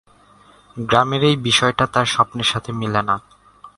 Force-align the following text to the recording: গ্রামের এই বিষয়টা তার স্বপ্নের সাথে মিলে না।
গ্রামের 0.77 1.23
এই 1.23 1.35
বিষয়টা 1.37 1.85
তার 1.85 2.05
স্বপ্নের 2.05 2.43
সাথে 2.43 2.71
মিলে 2.71 3.01
না। 3.01 3.15